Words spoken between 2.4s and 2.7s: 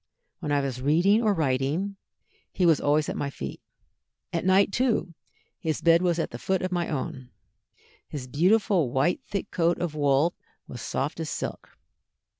he